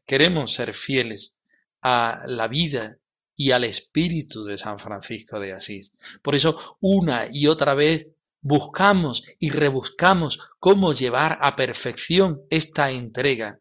queremos 0.06 0.52
ser 0.52 0.74
fieles 0.74 1.36
a 1.80 2.24
la 2.26 2.46
vida 2.46 2.98
y 3.36 3.50
al 3.50 3.64
espíritu 3.64 4.44
de 4.44 4.58
San 4.58 4.78
Francisco 4.78 5.40
de 5.40 5.52
Asís. 5.52 5.96
Por 6.22 6.34
eso, 6.34 6.76
una 6.80 7.26
y 7.32 7.46
otra 7.46 7.74
vez 7.74 8.08
buscamos 8.44 9.24
y 9.40 9.50
rebuscamos 9.50 10.50
cómo 10.58 10.92
llevar 10.92 11.38
a 11.40 11.56
perfección 11.56 12.42
esta 12.50 12.90
entrega 12.90 13.58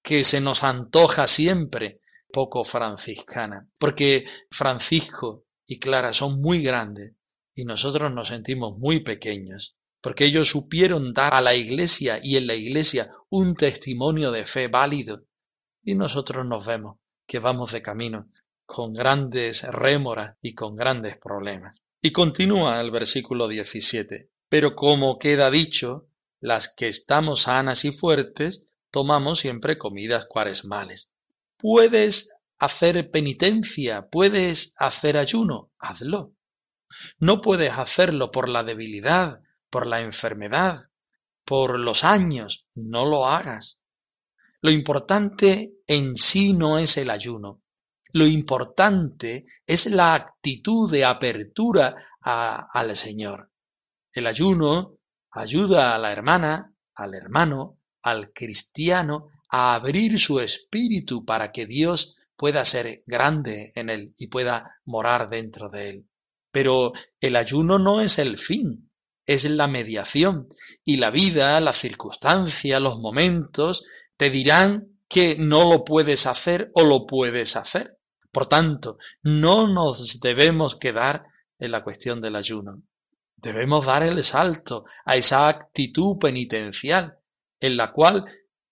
que 0.00 0.22
se 0.22 0.40
nos 0.40 0.62
antoja 0.62 1.26
siempre 1.26 2.00
poco 2.32 2.62
franciscana, 2.62 3.68
porque 3.78 4.24
Francisco 4.48 5.44
y 5.66 5.80
Clara 5.80 6.12
son 6.12 6.40
muy 6.40 6.62
grandes 6.62 7.14
y 7.52 7.64
nosotros 7.64 8.12
nos 8.12 8.28
sentimos 8.28 8.78
muy 8.78 9.00
pequeños, 9.00 9.76
porque 10.00 10.26
ellos 10.26 10.50
supieron 10.50 11.12
dar 11.12 11.34
a 11.34 11.40
la 11.40 11.56
iglesia 11.56 12.20
y 12.22 12.36
en 12.36 12.46
la 12.46 12.54
iglesia 12.54 13.10
un 13.28 13.56
testimonio 13.56 14.30
de 14.30 14.46
fe 14.46 14.68
válido 14.68 15.24
y 15.82 15.96
nosotros 15.96 16.46
nos 16.46 16.64
vemos 16.64 16.98
que 17.26 17.40
vamos 17.40 17.72
de 17.72 17.82
camino 17.82 18.30
con 18.66 18.92
grandes 18.92 19.64
rémoras 19.64 20.36
y 20.40 20.54
con 20.54 20.76
grandes 20.76 21.18
problemas. 21.18 21.82
Y 22.00 22.12
continúa 22.12 22.80
el 22.80 22.90
versículo 22.90 23.48
17. 23.48 24.30
Pero 24.48 24.74
como 24.74 25.18
queda 25.18 25.50
dicho, 25.50 26.08
las 26.40 26.74
que 26.74 26.88
estamos 26.88 27.42
sanas 27.42 27.84
y 27.84 27.92
fuertes, 27.92 28.66
tomamos 28.90 29.40
siempre 29.40 29.78
comidas 29.78 30.26
cuaresmales. 30.26 31.12
Puedes 31.56 32.36
hacer 32.58 33.10
penitencia, 33.10 34.08
puedes 34.08 34.74
hacer 34.78 35.16
ayuno, 35.16 35.72
hazlo. 35.78 36.34
No 37.18 37.40
puedes 37.40 37.72
hacerlo 37.72 38.30
por 38.30 38.48
la 38.48 38.62
debilidad, 38.62 39.40
por 39.70 39.86
la 39.86 40.00
enfermedad, 40.00 40.78
por 41.44 41.78
los 41.78 42.04
años, 42.04 42.66
no 42.74 43.04
lo 43.04 43.26
hagas. 43.26 43.82
Lo 44.62 44.70
importante 44.70 45.74
en 45.86 46.16
sí 46.16 46.52
no 46.52 46.78
es 46.78 46.96
el 46.96 47.10
ayuno, 47.10 47.62
lo 48.16 48.26
importante 48.26 49.44
es 49.66 49.86
la 49.86 50.14
actitud 50.14 50.90
de 50.90 51.04
apertura 51.04 51.94
al 52.22 52.96
Señor. 52.96 53.52
El 54.10 54.26
ayuno 54.26 54.98
ayuda 55.30 55.94
a 55.94 55.98
la 55.98 56.12
hermana, 56.12 56.74
al 56.94 57.14
hermano, 57.14 57.78
al 58.02 58.32
cristiano 58.32 59.28
a 59.50 59.74
abrir 59.74 60.18
su 60.18 60.40
espíritu 60.40 61.26
para 61.26 61.52
que 61.52 61.66
Dios 61.66 62.16
pueda 62.36 62.64
ser 62.64 63.02
grande 63.06 63.72
en 63.74 63.90
él 63.90 64.14
y 64.16 64.28
pueda 64.28 64.78
morar 64.86 65.28
dentro 65.28 65.68
de 65.68 65.90
él. 65.90 66.08
Pero 66.50 66.92
el 67.20 67.36
ayuno 67.36 67.78
no 67.78 68.00
es 68.00 68.18
el 68.18 68.38
fin, 68.38 68.90
es 69.26 69.44
la 69.44 69.66
mediación 69.66 70.48
y 70.84 70.96
la 70.96 71.10
vida, 71.10 71.60
las 71.60 71.76
circunstancias, 71.76 72.80
los 72.80 72.98
momentos 72.98 73.86
te 74.16 74.30
dirán 74.30 75.02
que 75.06 75.36
no 75.38 75.70
lo 75.70 75.84
puedes 75.84 76.26
hacer 76.26 76.70
o 76.72 76.82
lo 76.82 77.06
puedes 77.06 77.56
hacer. 77.56 77.95
Por 78.36 78.48
tanto, 78.48 78.98
no 79.22 79.66
nos 79.66 80.20
debemos 80.20 80.76
quedar 80.76 81.24
en 81.58 81.70
la 81.70 81.82
cuestión 81.82 82.20
del 82.20 82.36
ayuno. 82.36 82.82
Debemos 83.34 83.86
dar 83.86 84.02
el 84.02 84.22
salto 84.24 84.84
a 85.06 85.16
esa 85.16 85.48
actitud 85.48 86.18
penitencial, 86.18 87.18
en 87.58 87.78
la 87.78 87.92
cual 87.92 88.26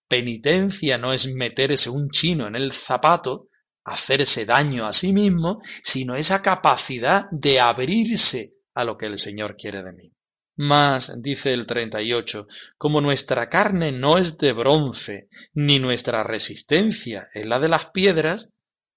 penitencia 0.07 0.98
no 0.98 1.14
es 1.14 1.33
meterse 1.33 1.88
un 1.88 2.11
chino 2.11 2.46
en 2.46 2.57
el 2.57 2.72
zapato, 2.72 3.48
hacerse 3.85 4.44
daño 4.44 4.87
a 4.87 4.92
sí 4.92 5.14
mismo, 5.14 5.62
sino 5.83 6.14
esa 6.14 6.42
capacidad 6.42 7.24
de 7.31 7.59
abrirse 7.59 8.59
a 8.74 8.85
lo 8.85 8.98
que 8.98 9.07
el 9.07 9.18
Señor 9.18 9.57
quiere 9.57 9.83
de 9.83 9.94
mí. 9.94 10.12
Mas, 10.57 11.22
dice 11.22 11.55
el 11.55 11.64
38, 11.64 12.48
como 12.77 13.00
nuestra 13.00 13.48
carne 13.48 13.92
no 13.92 14.18
es 14.18 14.37
de 14.37 14.53
bronce, 14.53 15.31
ni 15.55 15.79
nuestra 15.79 16.22
resistencia 16.22 17.27
es 17.33 17.46
la 17.46 17.59
de 17.59 17.70
las 17.70 17.87
piedras, 17.87 18.54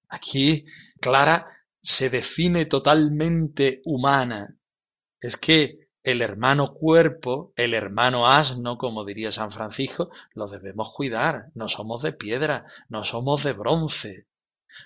Aquí 0.08 0.64
Clara 1.00 1.46
se 1.82 2.10
define 2.10 2.66
totalmente 2.66 3.82
humana. 3.84 4.56
Es 5.20 5.36
que 5.36 5.88
el 6.02 6.22
hermano 6.22 6.72
cuerpo, 6.72 7.52
el 7.56 7.74
hermano 7.74 8.26
asno, 8.26 8.78
como 8.78 9.04
diría 9.04 9.32
San 9.32 9.50
Francisco, 9.50 10.10
lo 10.32 10.46
debemos 10.46 10.92
cuidar. 10.92 11.50
No 11.54 11.68
somos 11.68 12.02
de 12.02 12.12
piedra, 12.12 12.64
no 12.88 13.04
somos 13.04 13.44
de 13.44 13.52
bronce. 13.52 14.26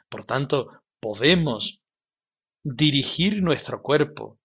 Por 0.08 0.24
tanto, 0.24 0.82
podemos 1.00 1.84
dirigir 2.64 3.42
nuestro 3.42 3.82
cuerpo, 3.82 4.38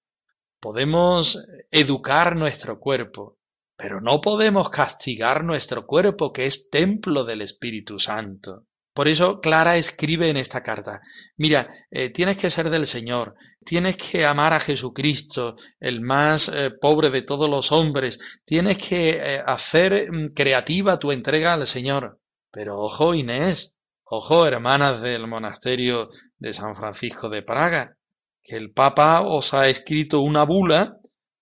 podemos 0.60 1.48
educar 1.72 2.36
nuestro 2.36 2.80
cuerpo, 2.80 3.38
pero 3.78 4.02
no 4.02 4.22
podemos 4.22 4.70
castigar 4.70 5.44
nuestro 5.44 5.86
cuerpo, 5.86 6.34
que 6.34 6.46
es 6.46 6.70
templo 6.70 7.24
del 7.24 7.42
Espíritu 7.42 8.00
Santo. 8.00 8.66
Por 8.98 9.08
eso 9.08 9.40
Clara 9.42 9.78
escribe 9.78 10.28
en 10.28 10.38
esta 10.38 10.64
carta, 10.64 11.02
mira, 11.36 11.70
eh, 11.92 12.10
tienes 12.10 12.36
que 12.36 12.50
ser 12.50 12.72
del 12.72 12.88
Señor, 12.88 13.36
tienes 13.64 13.96
que 13.96 14.26
amar 14.26 14.54
a 14.54 14.60
Jesucristo, 14.60 15.56
el 15.80 16.02
más 16.02 16.50
eh, 16.50 16.72
pobre 16.72 17.12
de 17.12 17.22
todos 17.22 17.48
los 17.48 17.72
hombres, 17.72 18.42
tienes 18.44 18.80
que 18.80 19.10
eh, 19.12 19.44
hacer 19.46 20.12
mm, 20.12 20.34
creativa 20.34 20.98
tu 20.98 21.12
entrega 21.12 21.54
al 21.54 21.68
Señor. 21.68 22.20
Pero 22.50 22.80
ojo 22.80 23.14
Inés, 23.14 23.78
ojo 24.04 24.48
hermanas 24.48 25.04
del 25.04 25.28
monasterio 25.28 26.10
de 26.40 26.54
San 26.54 26.74
Francisco 26.74 27.30
de 27.30 27.44
Praga, 27.44 28.00
que 28.42 28.56
el 28.56 28.72
Papa 28.72 29.22
os 29.22 29.54
ha 29.54 29.68
escrito 29.68 30.22
una 30.22 30.42
bula 30.44 30.98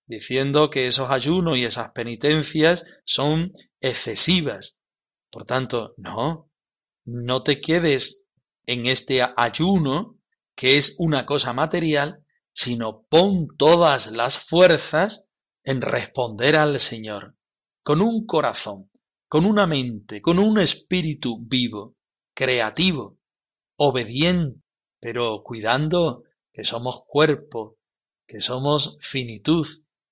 diciendo 0.05 0.69
que 0.69 0.87
esos 0.87 1.09
ayunos 1.09 1.57
y 1.57 1.63
esas 1.63 1.91
penitencias 1.91 2.83
son 3.05 3.53
excesivas. 3.79 4.81
Por 5.31 5.45
tanto, 5.45 5.93
no, 5.95 6.49
no 7.05 7.43
te 7.43 7.61
quedes 7.61 8.25
en 8.65 8.87
este 8.87 9.25
ayuno, 9.37 10.19
que 10.55 10.77
es 10.77 10.95
una 10.99 11.25
cosa 11.25 11.53
material, 11.53 12.25
sino 12.51 13.03
pon 13.09 13.47
todas 13.57 14.11
las 14.11 14.37
fuerzas 14.37 15.27
en 15.63 15.81
responder 15.81 16.55
al 16.55 16.79
Señor, 16.79 17.35
con 17.83 18.01
un 18.01 18.25
corazón, 18.25 18.89
con 19.27 19.45
una 19.45 19.67
mente, 19.67 20.21
con 20.21 20.39
un 20.39 20.59
espíritu 20.59 21.39
vivo, 21.39 21.95
creativo, 22.33 23.17
obediente, 23.77 24.61
pero 24.99 25.43
cuidando 25.43 26.23
que 26.51 26.63
somos 26.63 27.03
cuerpo, 27.05 27.77
que 28.25 28.41
somos 28.41 28.97
finitud, 29.01 29.67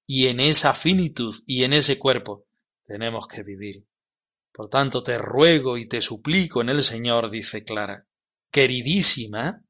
y 0.06 0.28
en 0.28 0.40
esa 0.40 0.74
finitud 0.74 1.34
y 1.46 1.64
en 1.64 1.74
ese 1.74 1.98
cuerpo 1.98 2.46
tenemos 2.84 3.28
que 3.28 3.44
vivir. 3.44 3.86
Por 4.54 4.70
tanto, 4.70 5.02
te 5.02 5.18
ruego 5.18 5.78
y 5.78 5.88
te 5.88 6.00
suplico 6.00 6.62
en 6.62 6.70
el 6.70 6.84
Señor, 6.84 7.32
dice 7.32 7.64
Clara, 7.64 8.06
queridísima, 8.52 9.64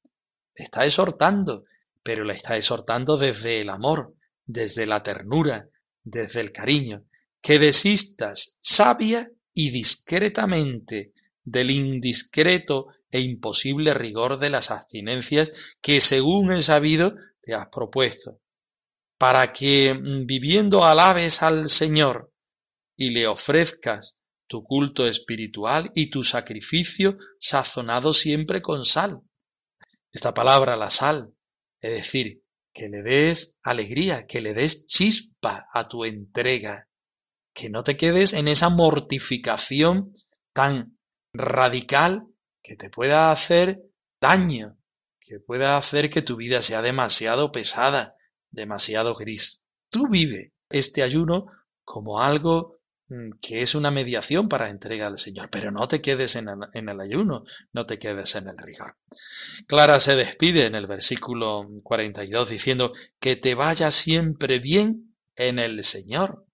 está 0.53 0.85
exhortando, 0.85 1.63
pero 2.03 2.25
la 2.25 2.33
está 2.33 2.57
exhortando 2.57 3.17
desde 3.17 3.61
el 3.61 3.69
amor, 3.69 4.13
desde 4.45 4.85
la 4.85 5.01
ternura, 5.01 5.69
desde 6.03 6.41
el 6.41 6.51
cariño, 6.51 7.05
que 7.41 7.59
desistas 7.59 8.57
sabia 8.59 9.31
y 9.53 9.69
discretamente 9.69 11.13
del 11.43 11.71
indiscreto 11.71 12.87
e 13.09 13.21
imposible 13.21 13.93
rigor 13.93 14.37
de 14.37 14.49
las 14.49 14.69
abstinencias 14.69 15.75
que 15.81 16.01
según 16.01 16.51
he 16.51 16.61
sabido 16.61 17.15
te 17.41 17.53
has 17.53 17.67
propuesto, 17.71 18.41
para 19.17 19.53
que 19.53 19.93
mm, 19.93 20.25
viviendo 20.25 20.83
alabes 20.83 21.41
al 21.41 21.69
Señor 21.69 22.33
y 22.97 23.11
le 23.11 23.27
ofrezcas 23.27 24.17
tu 24.47 24.63
culto 24.63 25.07
espiritual 25.07 25.91
y 25.95 26.09
tu 26.09 26.23
sacrificio 26.23 27.17
sazonado 27.39 28.13
siempre 28.13 28.61
con 28.61 28.85
sal. 28.85 29.21
Esta 30.11 30.33
palabra, 30.33 30.75
la 30.75 30.91
sal, 30.91 31.33
es 31.81 31.91
decir, 31.91 32.43
que 32.73 32.89
le 32.89 33.03
des 33.03 33.59
alegría, 33.63 34.25
que 34.25 34.41
le 34.41 34.53
des 34.53 34.85
chispa 34.85 35.67
a 35.73 35.87
tu 35.87 36.05
entrega, 36.05 36.87
que 37.53 37.69
no 37.69 37.83
te 37.83 37.95
quedes 37.95 38.33
en 38.33 38.47
esa 38.47 38.69
mortificación 38.69 40.13
tan 40.53 40.97
radical 41.33 42.27
que 42.63 42.75
te 42.75 42.89
pueda 42.89 43.31
hacer 43.31 43.83
daño, 44.19 44.77
que 45.19 45.39
pueda 45.39 45.77
hacer 45.77 46.09
que 46.09 46.21
tu 46.21 46.35
vida 46.35 46.61
sea 46.61 46.81
demasiado 46.81 47.51
pesada, 47.51 48.15
demasiado 48.51 49.15
gris. 49.15 49.65
Tú 49.89 50.07
vive 50.07 50.53
este 50.69 51.03
ayuno 51.03 51.45
como 51.83 52.21
algo 52.21 52.79
que 53.41 53.61
es 53.61 53.75
una 53.75 53.91
mediación 53.91 54.47
para 54.47 54.69
entrega 54.69 55.07
al 55.07 55.17
Señor, 55.17 55.49
pero 55.49 55.71
no 55.71 55.87
te 55.87 56.01
quedes 56.01 56.35
en 56.35 56.47
el, 56.47 57.01
ayuno, 57.01 57.43
no 57.71 57.85
te 57.85 57.99
quedes 57.99 58.35
en 58.35 58.47
el 58.47 58.57
rigor. 58.57 58.95
Clara 59.67 59.99
se 59.99 60.15
despide 60.15 60.65
en 60.65 60.75
el 60.75 60.87
versículo 60.87 61.67
42 61.83 62.49
diciendo 62.49 62.93
que 63.19 63.35
te 63.35 63.55
vaya 63.55 63.91
siempre 63.91 64.59
bien 64.59 65.15
en 65.35 65.59
el 65.59 65.83
Señor. 65.83 66.45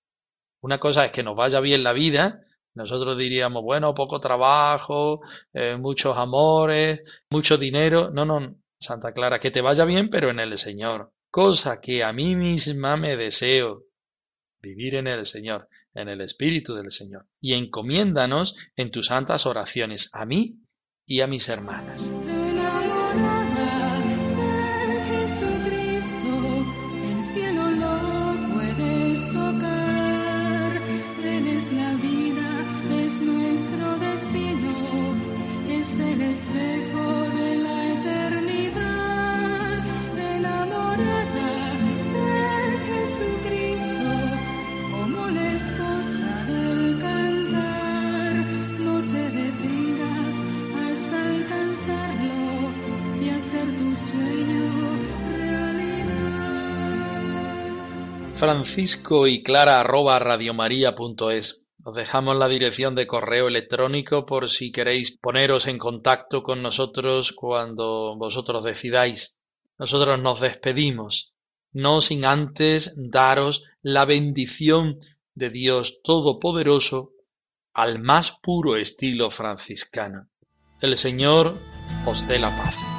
Una 0.62 0.80
cosa 0.80 1.06
es 1.06 1.12
que 1.12 1.24
nos 1.24 1.36
vaya 1.36 1.60
bien 1.60 1.84
la 1.84 1.94
vida, 1.94 2.42
nosotros 2.74 3.18
diríamos, 3.18 3.64
bueno, 3.64 3.94
poco 3.94 4.20
trabajo, 4.20 5.22
eh, 5.54 5.78
muchos 5.78 6.18
amores, 6.18 7.24
mucho 7.30 7.58
dinero. 7.58 8.10
No, 8.12 8.26
no, 8.26 8.56
Santa 8.80 9.12
Clara, 9.12 9.40
que 9.40 9.52
te 9.52 9.62
vaya 9.62 9.86
bien, 9.86 10.10
pero 10.10 10.30
en 10.30 10.40
el 10.40 10.58
Señor. 10.58 11.12
Cosa 11.32 11.80
que 11.80 12.04
a 12.04 12.14
mí 12.14 12.36
misma 12.36 12.98
me 12.98 13.18
deseo, 13.18 13.86
vivir 14.62 14.96
en 14.96 15.08
el 15.08 15.26
Señor 15.26 15.68
en 16.00 16.10
el 16.10 16.22
Espíritu 16.22 16.76
del 16.76 16.92
Señor, 16.92 17.28
y 17.40 17.54
encomiéndanos 17.54 18.56
en 18.76 18.92
tus 18.92 19.08
santas 19.08 19.46
oraciones 19.46 20.10
a 20.14 20.26
mí 20.26 20.62
y 21.06 21.22
a 21.22 21.28
mis 21.28 21.50
hermanas. 21.50 22.08
Francisco 58.40 59.28
y 59.28 59.44
clara 59.44 59.82
arroba 59.82 60.18
radiomaria.es. 60.18 61.66
Os 61.84 61.96
dejamos 61.96 62.38
la 62.38 62.48
dirección 62.48 62.96
de 62.96 63.06
correo 63.06 63.50
electrónico 63.50 64.26
por 64.26 64.50
si 64.50 64.72
queréis 64.72 65.18
poneros 65.18 65.68
en 65.68 65.78
contacto 65.78 66.42
con 66.42 66.62
nosotros 66.62 67.34
cuando 67.34 68.16
vosotros 68.18 68.64
decidáis. 68.64 69.40
Nosotros 69.78 70.22
nos 70.22 70.40
despedimos, 70.40 71.34
no 71.74 72.00
sin 72.00 72.24
antes 72.24 72.96
daros 72.98 73.66
la 73.82 74.06
bendición 74.06 75.00
de 75.36 75.50
Dios 75.50 76.00
Todopoderoso 76.02 77.12
al 77.74 78.00
más 78.00 78.40
puro 78.42 78.78
estilo 78.78 79.32
franciscano. 79.32 80.30
El 80.82 80.96
Señor 80.96 81.58
os 82.06 82.26
dé 82.26 82.40
la 82.40 82.56
paz. 82.56 82.99